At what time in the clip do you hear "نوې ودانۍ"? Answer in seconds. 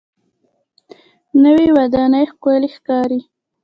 1.43-2.25